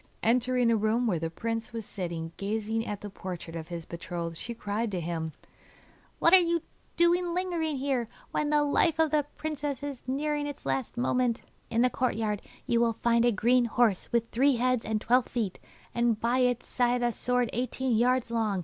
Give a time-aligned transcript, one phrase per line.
[0.23, 4.35] Entering a room where the prince was sitting gazing at the portrait of his betrothed,
[4.35, 5.31] she cried to him:
[6.17, 6.63] 'What are you
[6.97, 11.43] doing lingering here, when the life of the princess is nearing its last moment?
[11.69, 15.59] In the courtyard you will find a green horse with three heads and twelve feet,
[15.93, 18.59] and by its side a sword eighteen yards long.